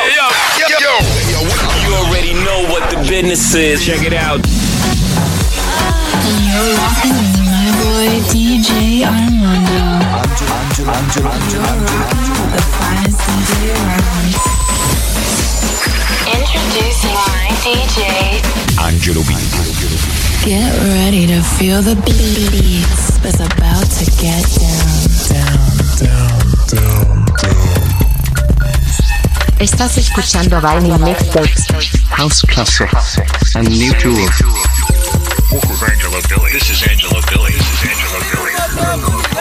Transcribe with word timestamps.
yo, 0.00 0.26
yo, 0.58 0.66
yo. 0.80 0.94
You 1.84 1.94
already 1.94 2.32
know 2.34 2.64
what 2.70 2.90
the 2.90 2.96
business 3.08 3.54
is. 3.54 3.84
Check 3.84 4.02
it 4.02 4.12
out. 4.12 4.40
You're 6.22 6.74
rocking 6.76 7.16
with 7.16 7.38
my 7.44 7.68
boy 7.80 8.20
DJ 8.30 9.04
Armando. 9.04 10.00
The 12.52 12.62
finest 12.78 13.20
DJ 13.28 13.50
around. 13.76 14.32
Introducing 16.30 17.18
my 17.28 17.48
DJ. 17.60 18.00
Angelo 18.80 19.22
B. 19.22 19.30
Get 20.44 20.72
ready 20.94 21.26
to 21.26 21.42
feel 21.42 21.82
the 21.82 21.96
beats. 22.04 23.18
It's 23.24 23.40
about 23.40 23.86
to 23.98 24.04
get 24.20 24.44
down. 24.58 25.08
Down, 25.28 25.70
down, 25.98 27.06
down. 27.06 27.11
Estás 29.62 29.96
escuchando 29.96 30.60
Vinyl 30.60 30.98
Mixtapes. 30.98 31.68
House 32.10 32.42
Classics 32.48 33.54
and 33.54 33.68
New 33.68 33.94
Tools. 33.94 34.42
This 35.52 35.70
is 35.70 35.82
Angelo 35.84 36.20
Billy. 36.28 36.50
This 36.50 36.68
is 36.68 36.82
Angelo 36.88 37.20
Billy. 37.30 37.52
This 37.52 37.62
is 37.72 37.88
Angelo 37.88 38.18
Billy. 38.32 39.31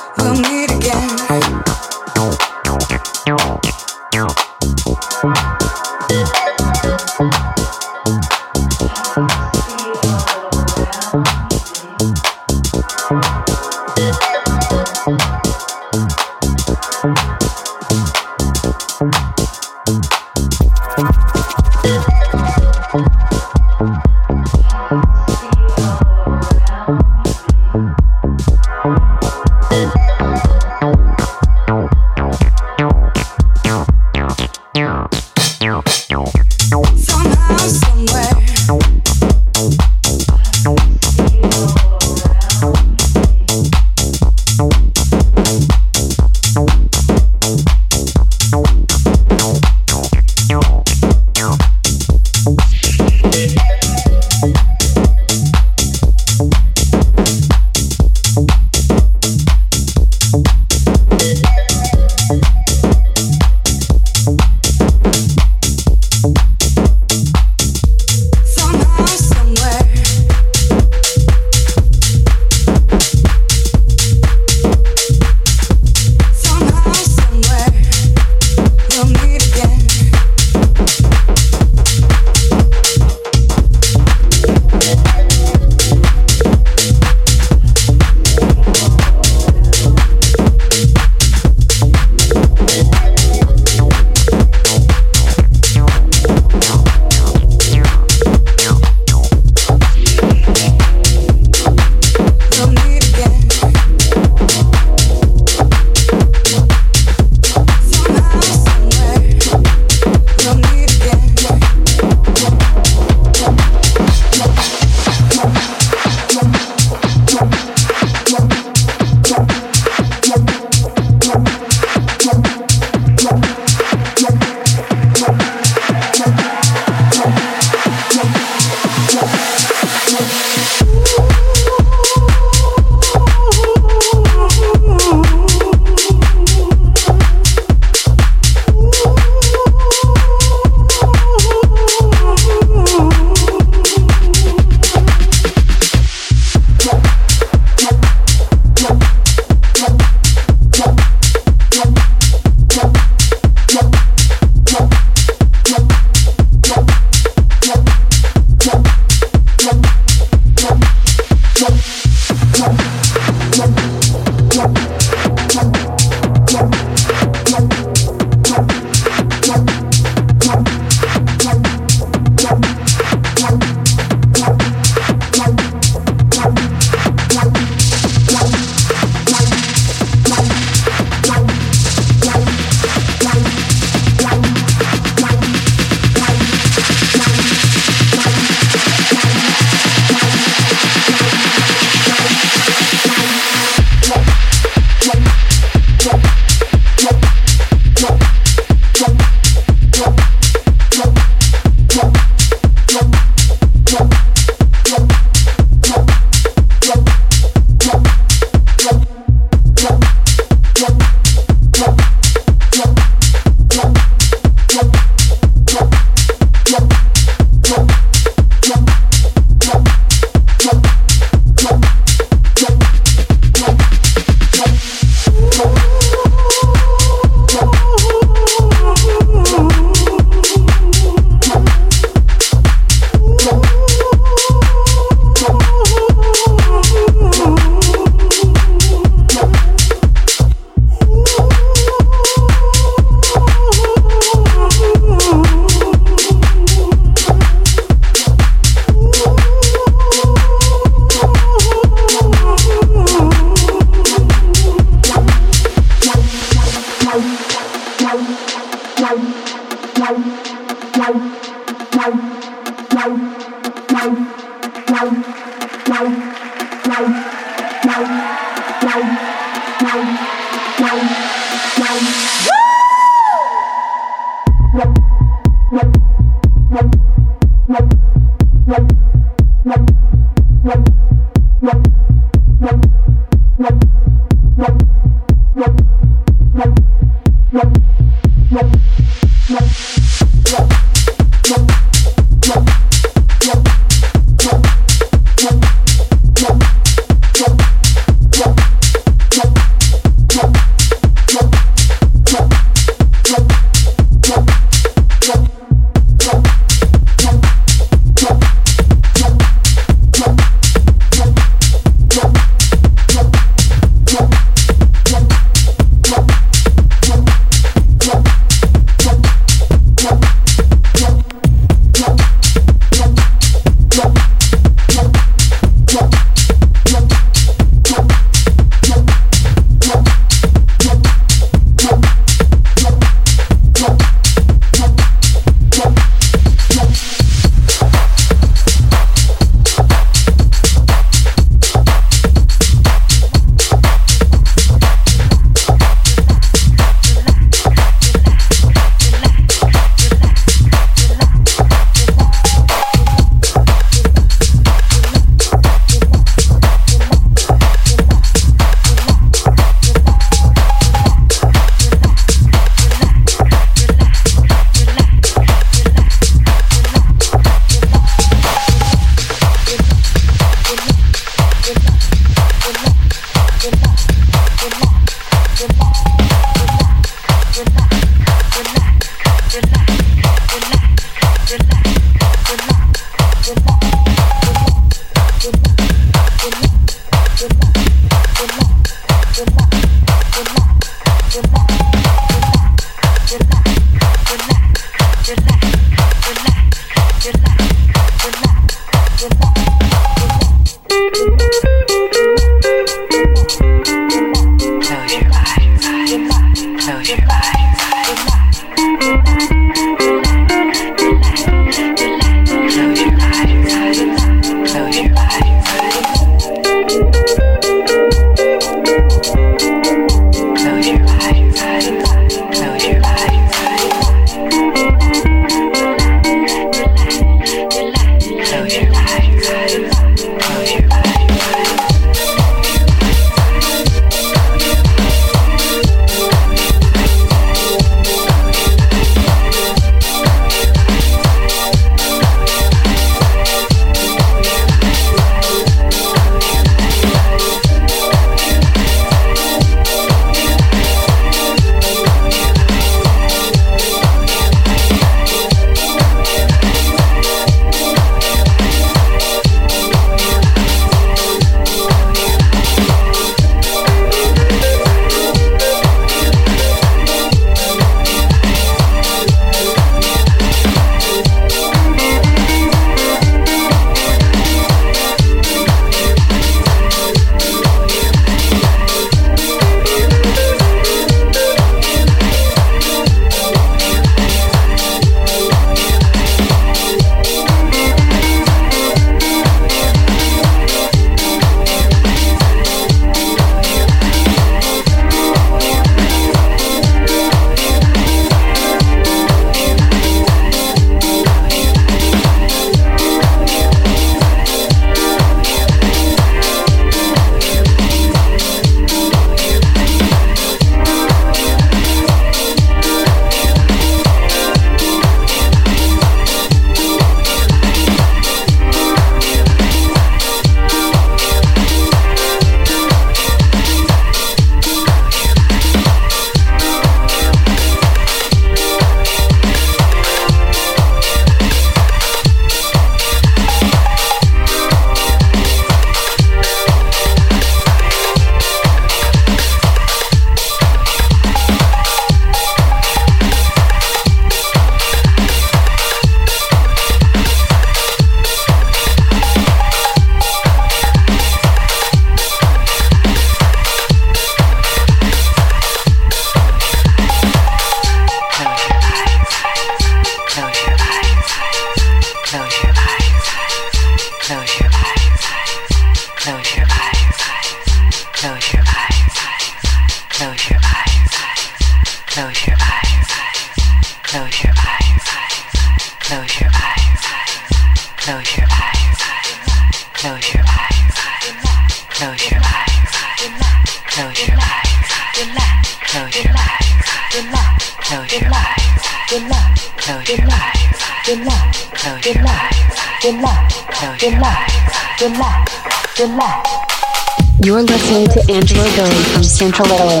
Central 599.41 599.71
Italy. 599.71 600.00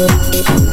Thank 0.00 0.69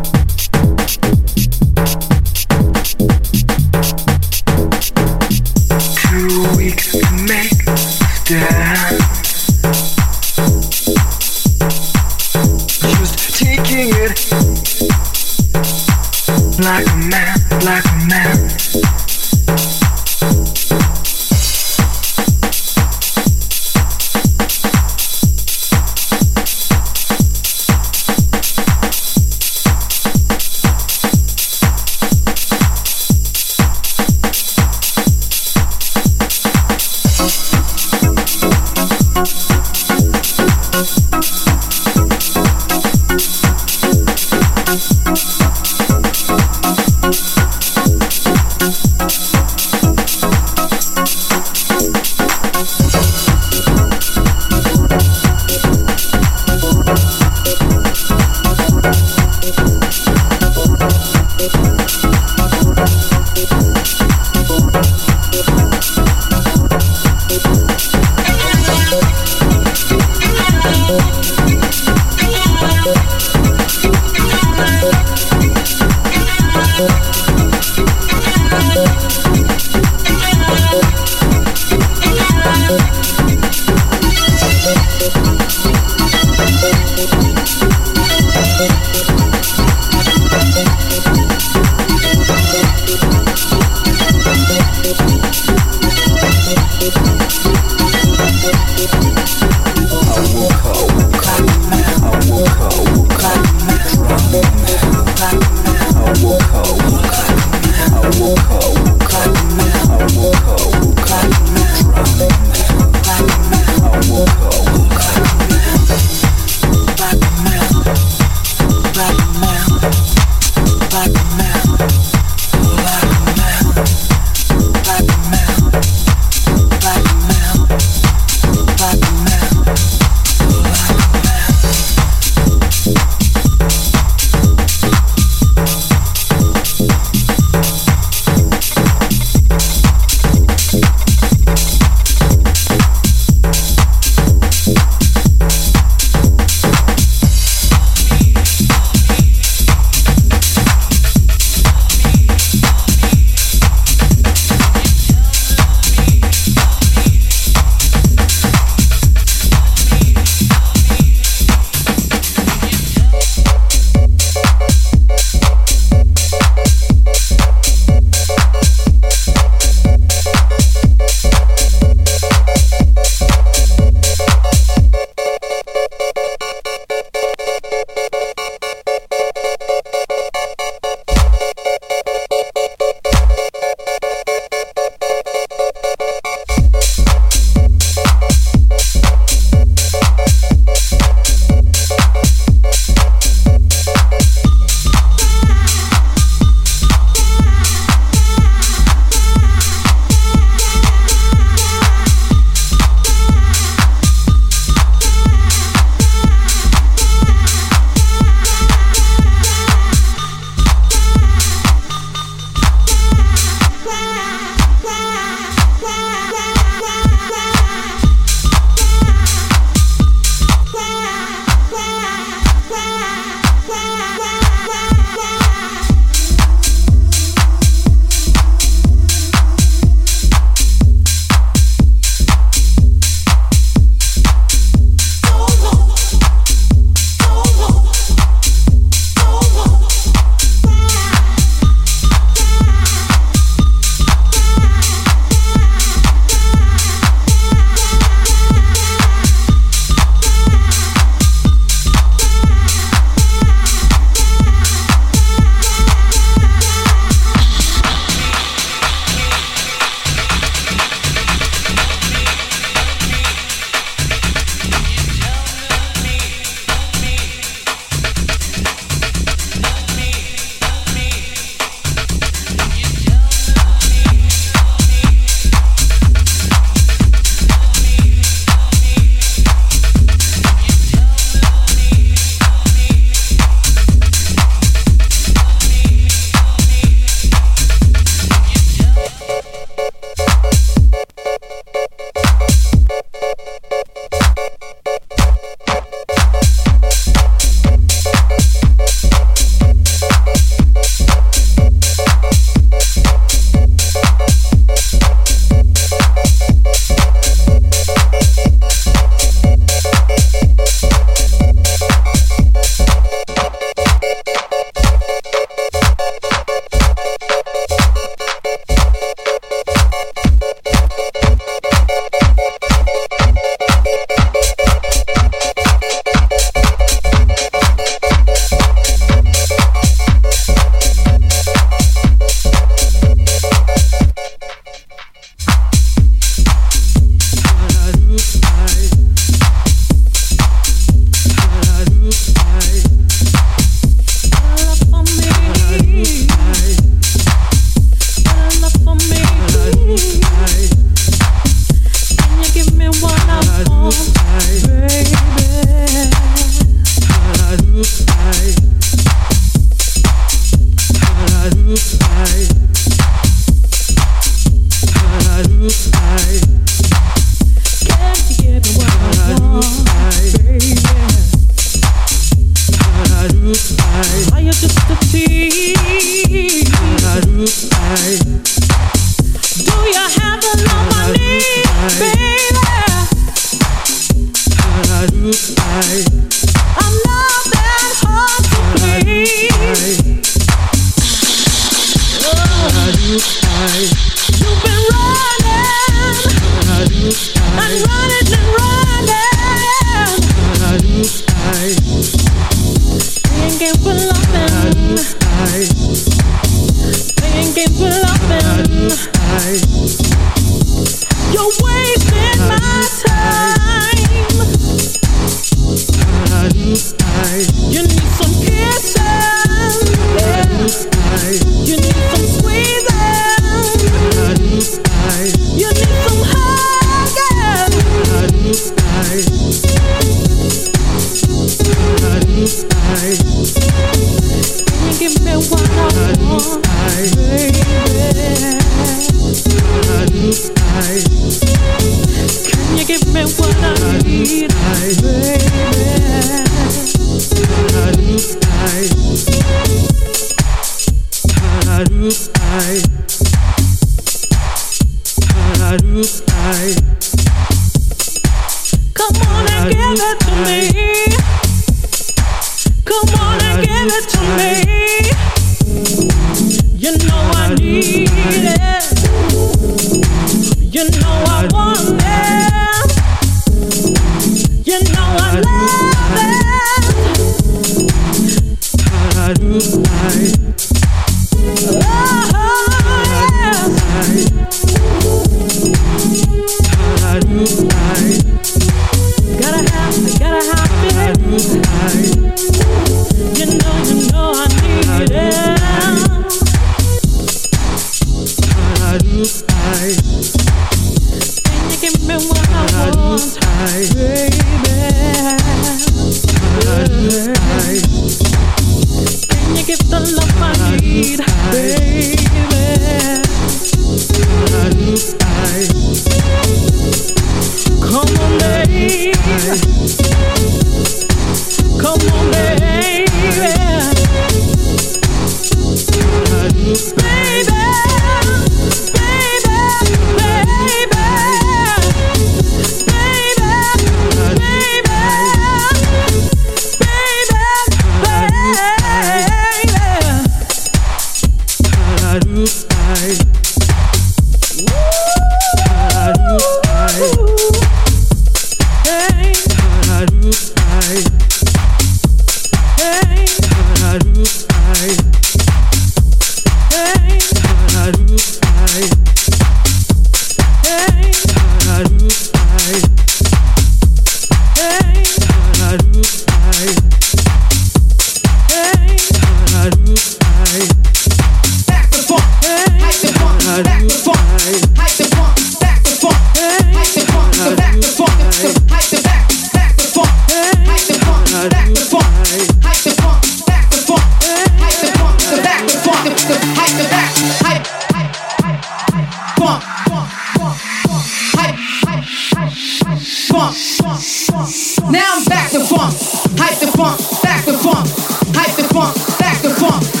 on. 599.71 600.00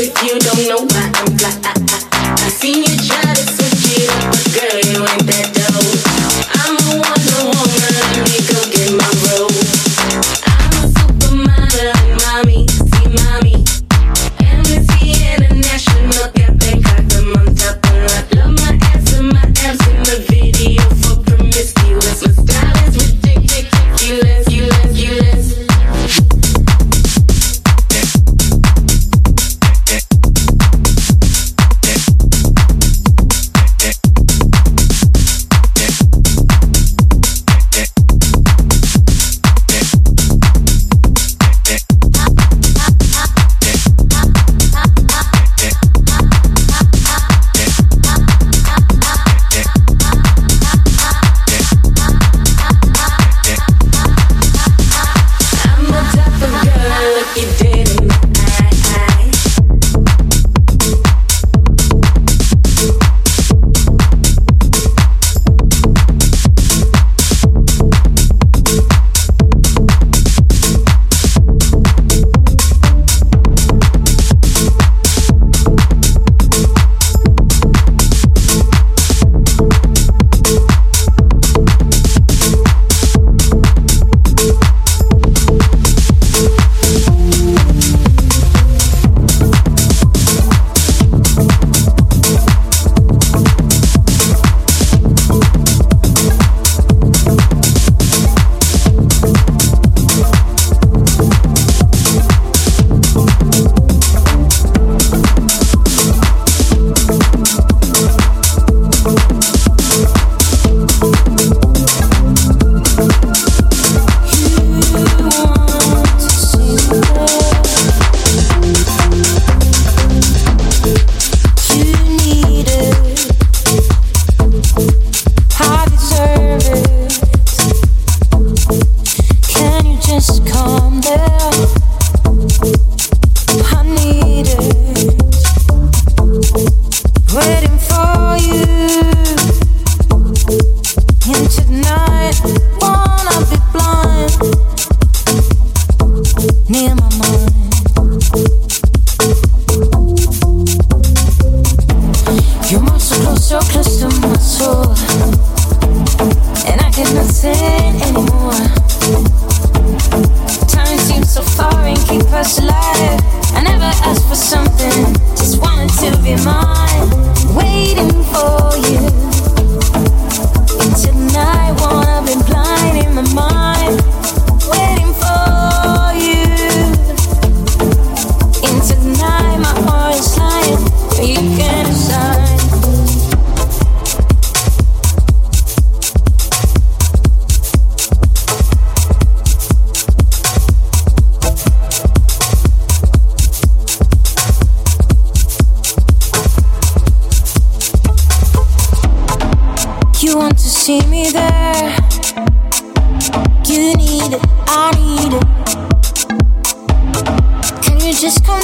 If 0.00 0.22
you 0.22 0.38
don't 0.38 0.68
know 0.68 0.86
why 0.94 1.10
I'm 1.12 1.36
fly. 1.36 1.50
I, 1.64 1.74
I, 1.74 2.46
I 2.46 2.48
seen 2.50 2.84
you 2.84 2.96
try 3.04 3.34
to 3.34 3.42
switch 3.42 3.98
it 3.98 4.08
up, 4.22 4.30
girl. 4.54 4.87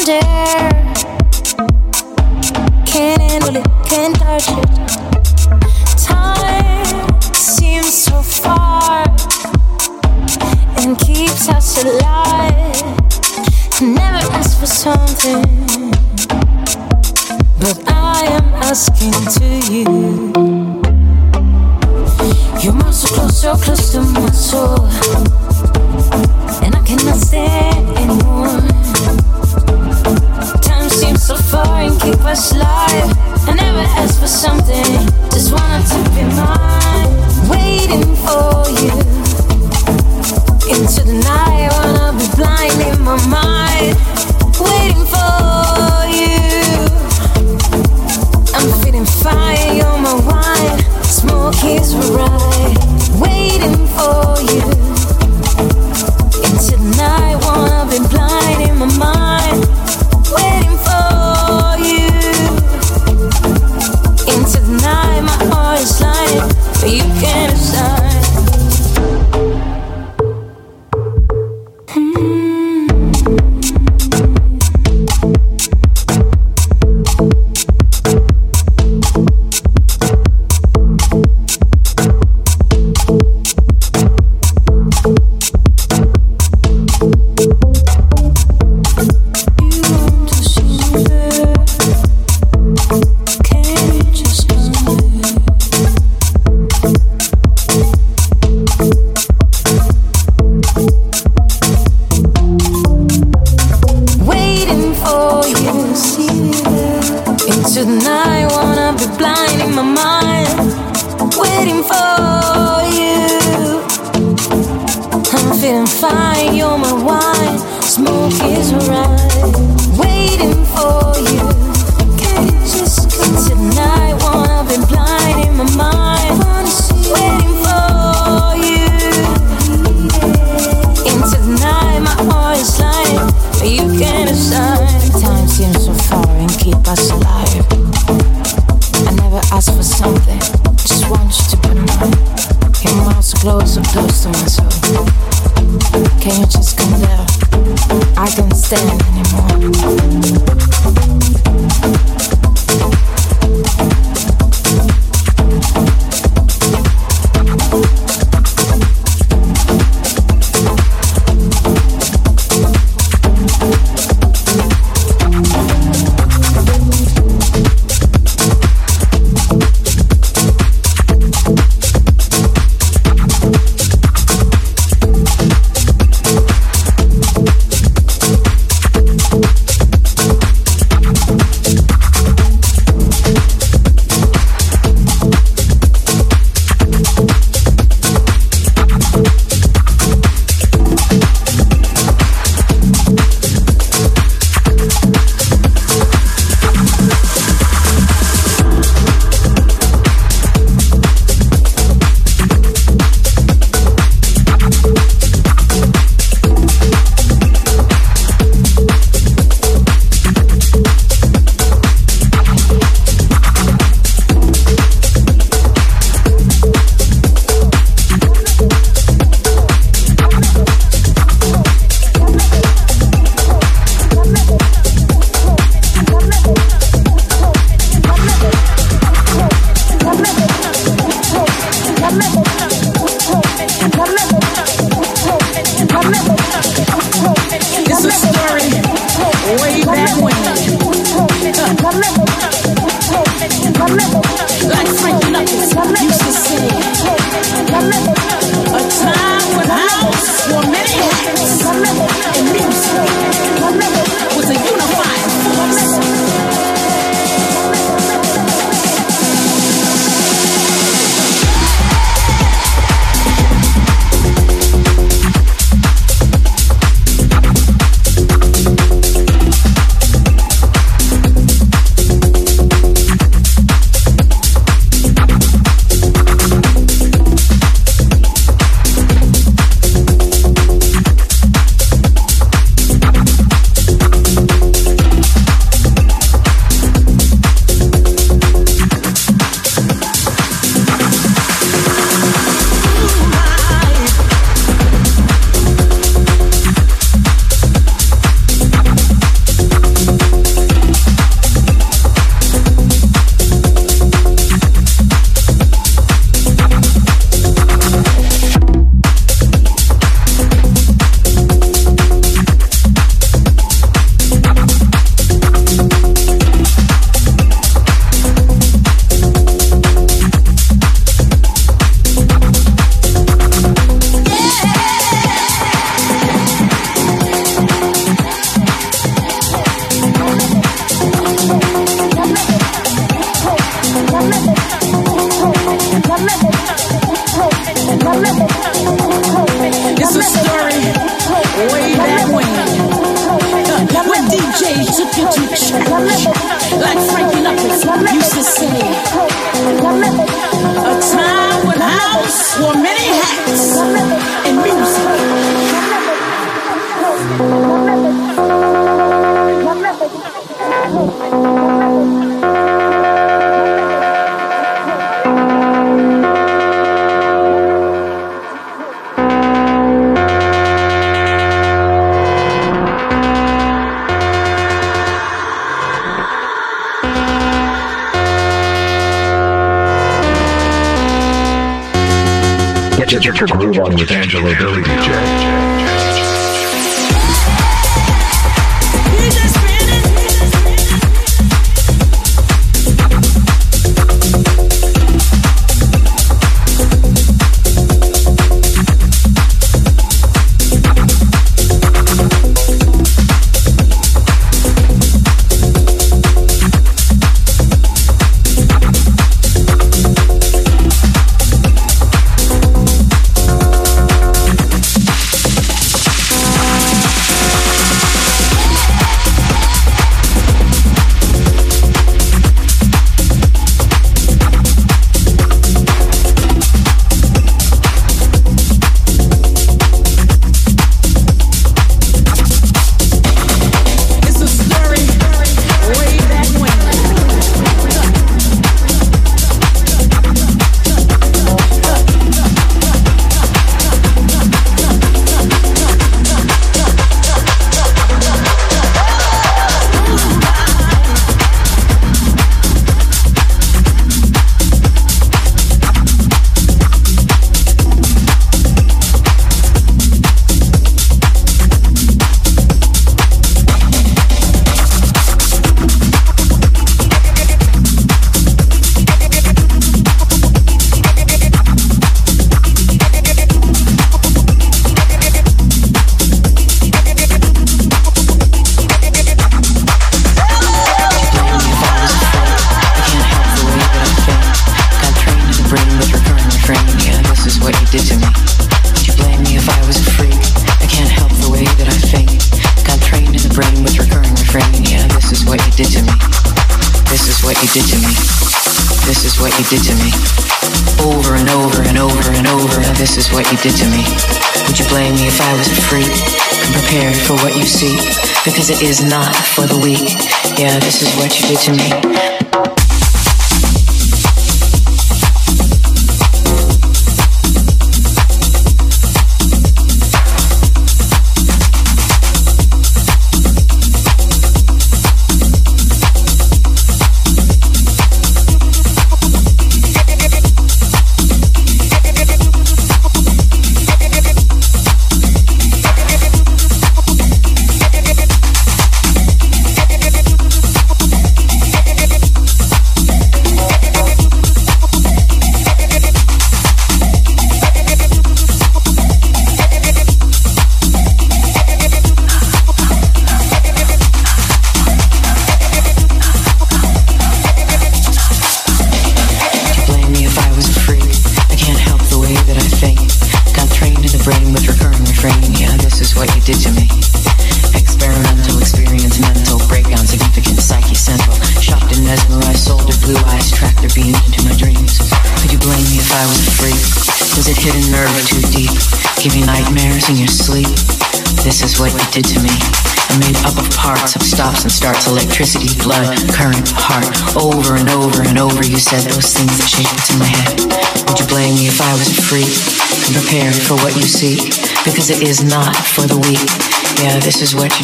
You 0.07 0.74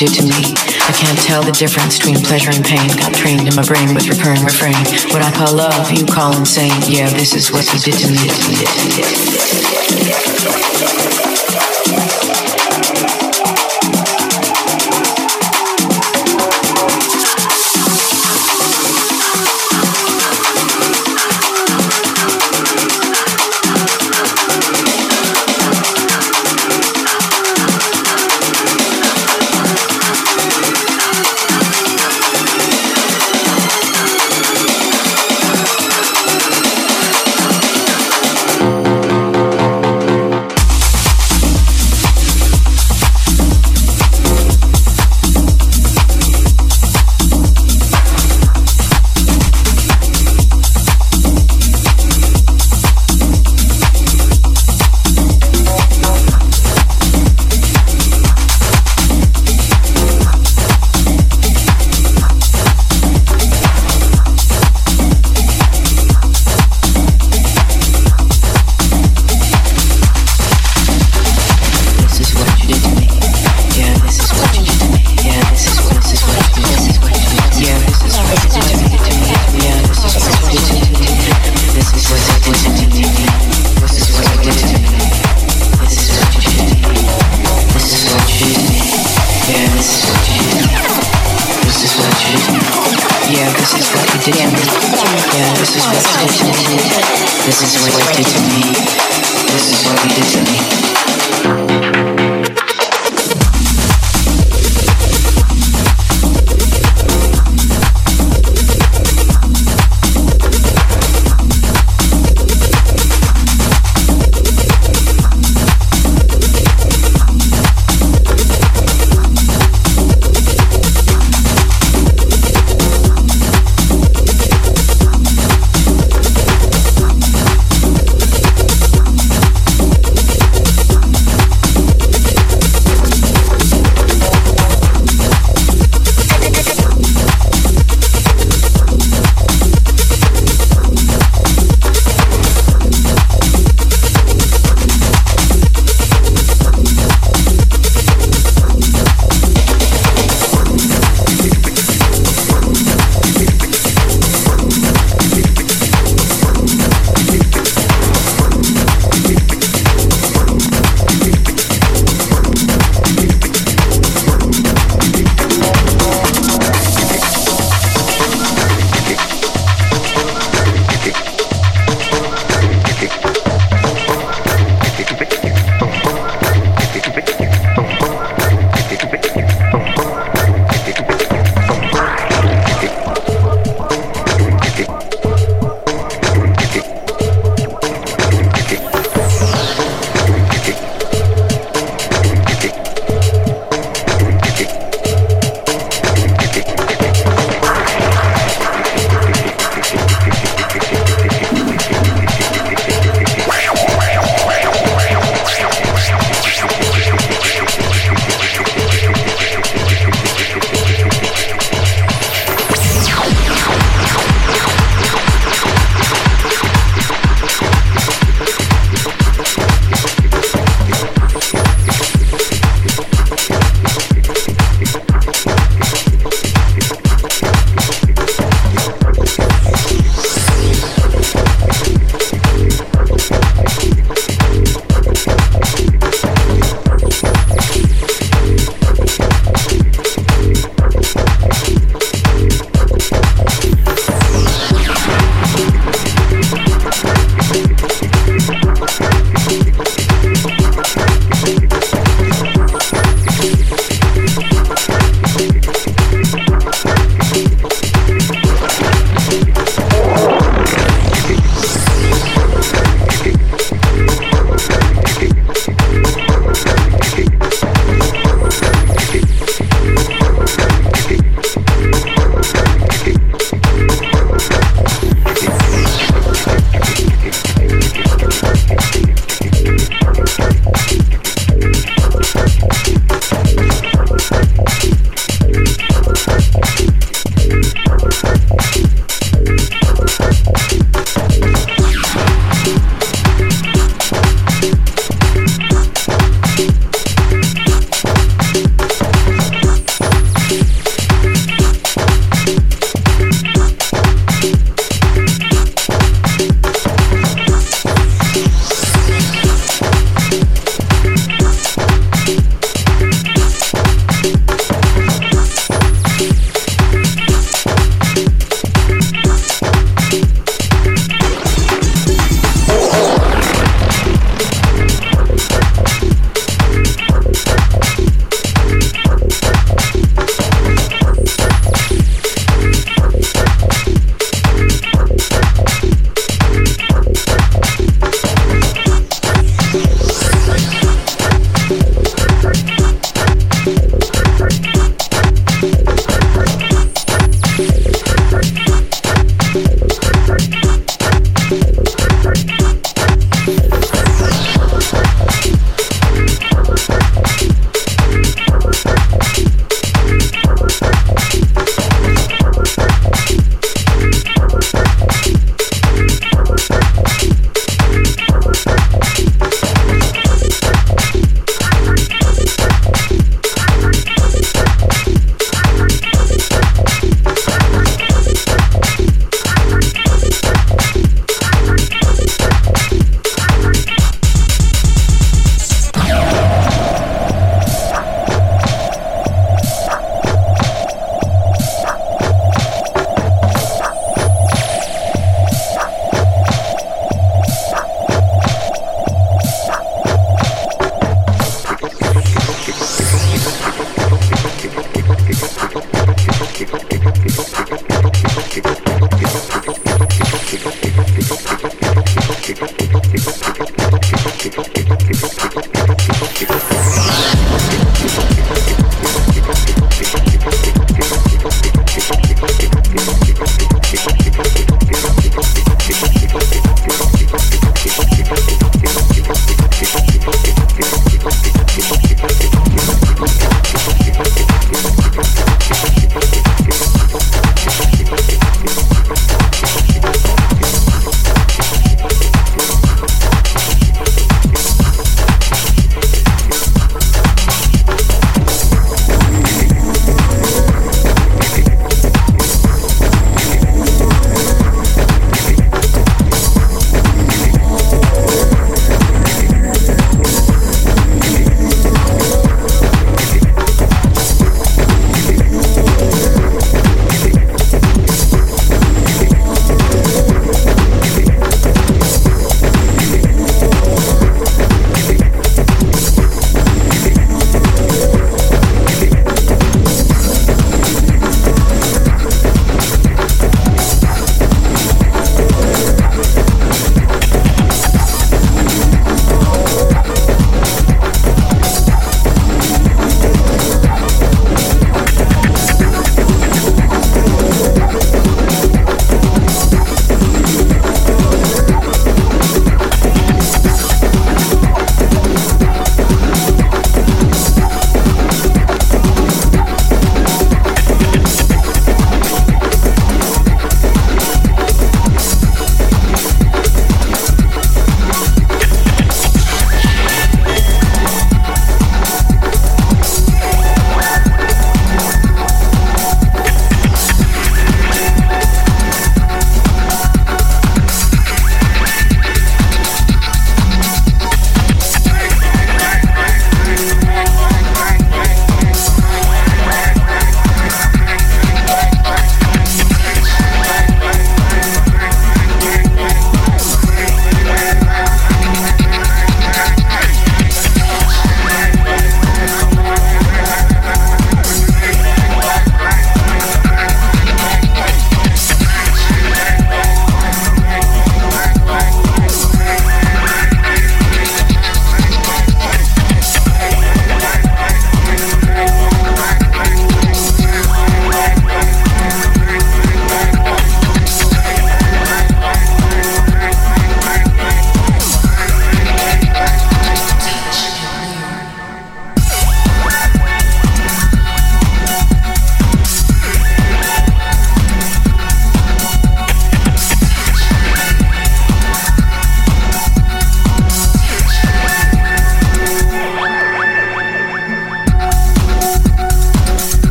you 0.00 0.08
do 0.08 0.14
to 0.14 0.22
me. 0.24 0.54
I 0.88 0.92
can't 0.92 1.18
tell 1.18 1.42
the 1.42 1.52
difference 1.52 1.98
between 1.98 2.16
pleasure 2.16 2.50
and 2.50 2.64
pain. 2.64 2.88
Got 2.96 3.14
trained 3.14 3.48
in 3.48 3.54
my 3.54 3.62
brain 3.62 3.94
with 3.94 4.08
recurring 4.08 4.42
refrain. 4.44 4.76
What 5.12 5.22
I 5.22 5.30
call 5.32 5.54
love, 5.56 5.90
you 5.90 6.04
call 6.04 6.36
insane. 6.36 6.72
Yeah, 6.86 7.08
this 7.10 7.34
is 7.34 7.52
what 7.52 7.64
you 7.72 7.78
did 7.80 7.94
to 8.00 8.08
me. 10.52 10.65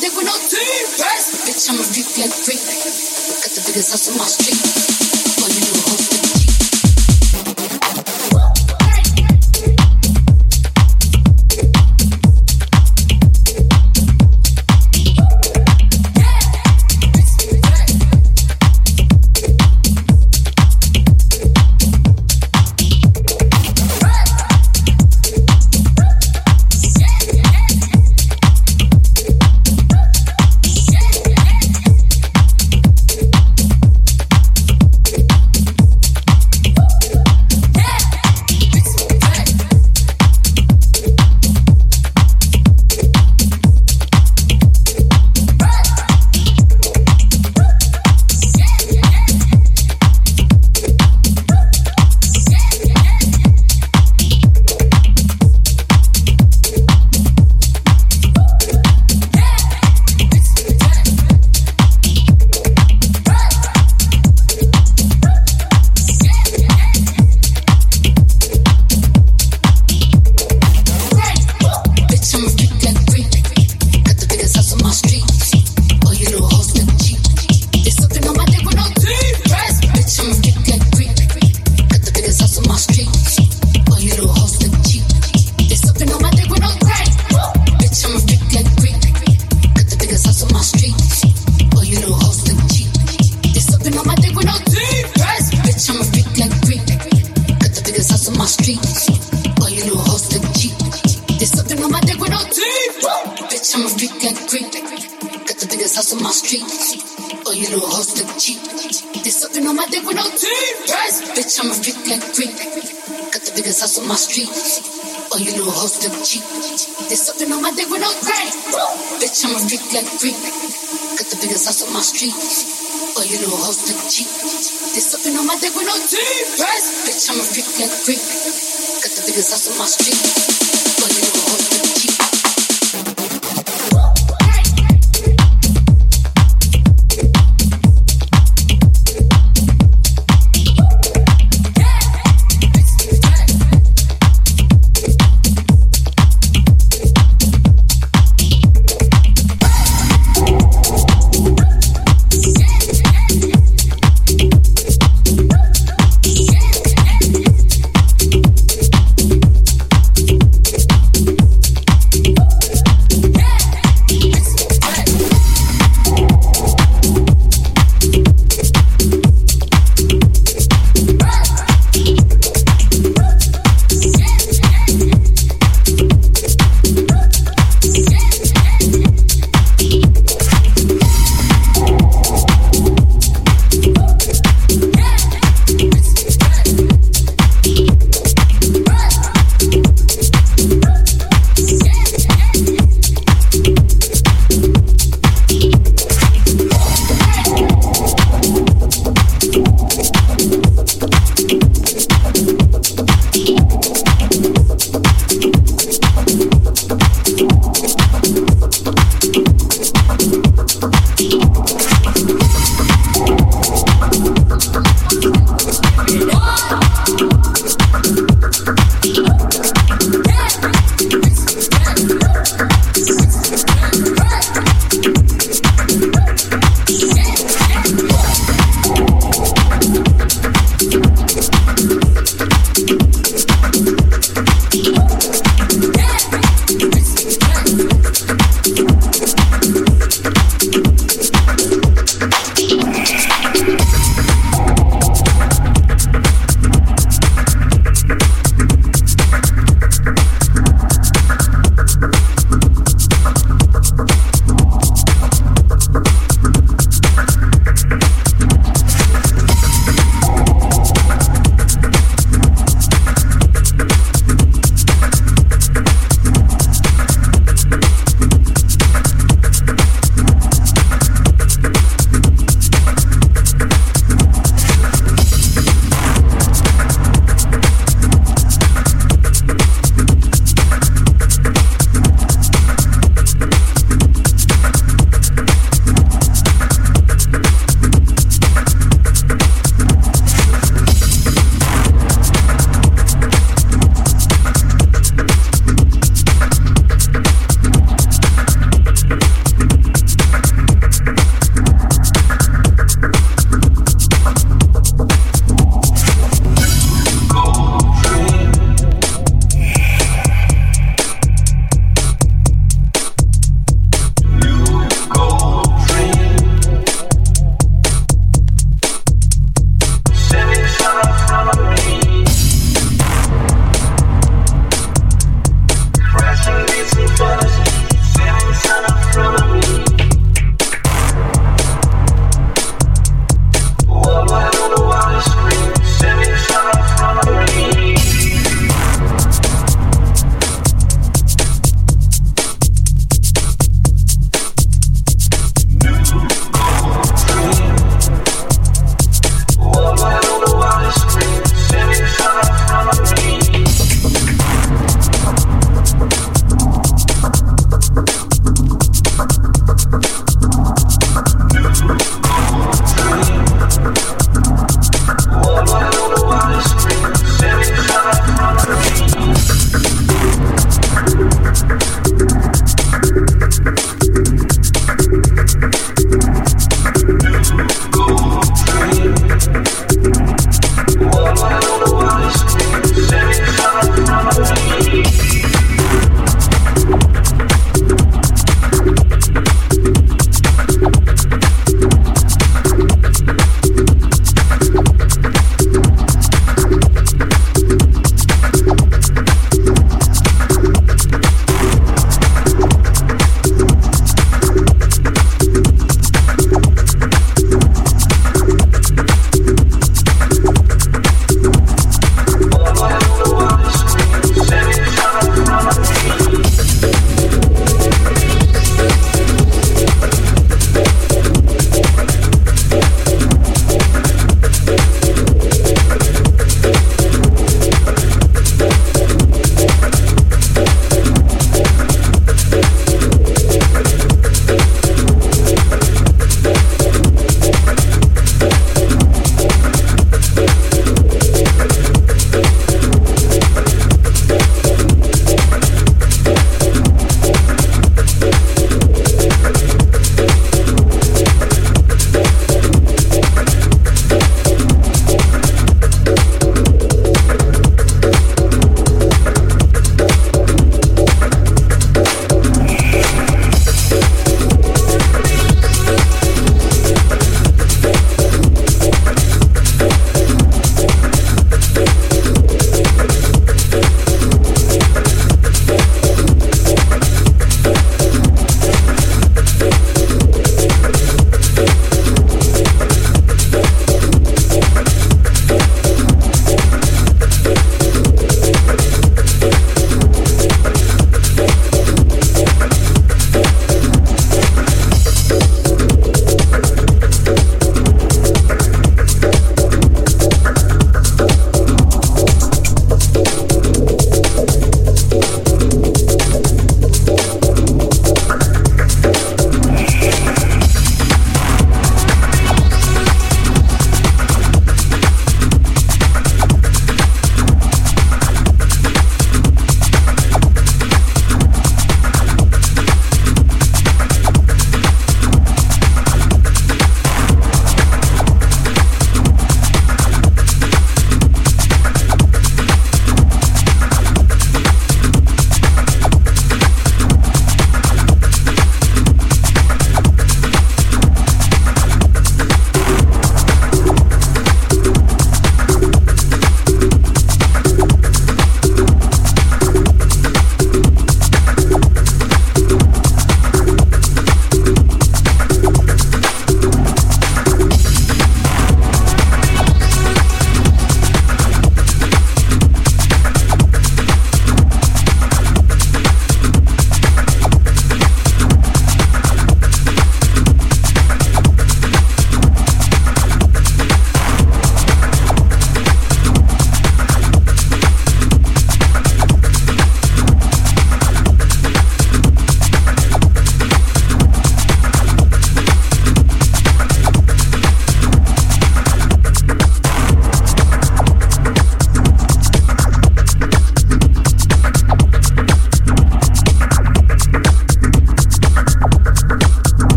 dig 0.00 0.14
with 0.14 0.26
no 0.26 0.36
team. 0.38 0.86
Bitch, 1.46 1.70
I'm 1.70 1.78
a 1.80 1.84
freak 1.84 2.08
like 2.18 2.34
freak. 2.34 2.62
Got 3.42 3.52
the 3.54 3.62
biggest 3.66 3.92
ass 3.94 4.08
in 4.08 4.18
my 4.18 4.26
street. 4.26 4.58
But 5.42 5.50
you 5.54 5.62
know 5.66 5.77